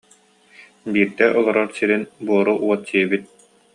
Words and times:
Биирдэ 0.93 1.25
олорор 1.37 1.69
сирин 1.75 2.03
Буору 2.25 2.53
уот 2.65 2.81
сиэбит 2.89 3.23